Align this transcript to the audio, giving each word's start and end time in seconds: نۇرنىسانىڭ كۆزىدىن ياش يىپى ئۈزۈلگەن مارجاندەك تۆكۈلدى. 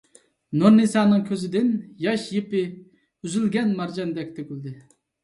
نۇرنىسانىڭ 0.59 1.19
كۆزىدىن 1.27 1.69
ياش 2.05 2.23
يىپى 2.37 2.63
ئۈزۈلگەن 2.71 3.77
مارجاندەك 3.83 4.33
تۆكۈلدى. 4.39 4.73